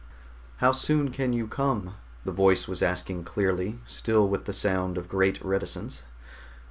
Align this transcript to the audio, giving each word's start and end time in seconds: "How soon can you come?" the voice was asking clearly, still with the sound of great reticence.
"How 0.57 0.71
soon 0.71 1.11
can 1.11 1.31
you 1.31 1.45
come?" 1.45 1.93
the 2.25 2.31
voice 2.31 2.67
was 2.67 2.81
asking 2.81 3.23
clearly, 3.23 3.77
still 3.85 4.27
with 4.27 4.45
the 4.45 4.51
sound 4.51 4.97
of 4.97 5.07
great 5.07 5.39
reticence. 5.45 6.01